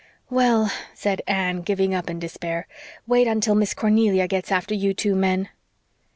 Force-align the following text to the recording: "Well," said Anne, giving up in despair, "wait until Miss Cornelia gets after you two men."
"Well," 0.31 0.71
said 0.95 1.21
Anne, 1.27 1.61
giving 1.61 1.93
up 1.93 2.09
in 2.09 2.17
despair, 2.17 2.65
"wait 3.05 3.27
until 3.27 3.53
Miss 3.53 3.75
Cornelia 3.75 4.27
gets 4.27 4.51
after 4.51 4.73
you 4.73 4.95
two 4.95 5.13
men." 5.13 5.49